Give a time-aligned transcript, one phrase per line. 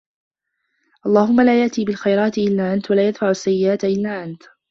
[1.05, 4.43] اللَّهُمَّ لَا يَأْتِي بِالْخَيْرَاتِ إلَّا أَنْتَ وَلَا يَدْفَعُ السَّيِّئَاتِ إلَّا أَنْتَ